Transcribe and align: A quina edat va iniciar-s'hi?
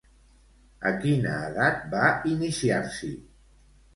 A 0.89 0.93
quina 1.03 1.35
edat 1.49 1.85
va 1.93 2.07
iniciar-s'hi? 2.31 3.13